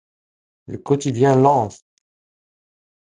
[0.65, 1.85] Le quotidien Lance!